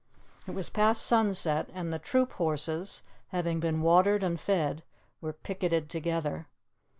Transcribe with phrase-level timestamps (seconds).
[0.47, 4.81] It was past sunset, and the troop horses, having been watered and fed,
[5.21, 6.47] were picketed together.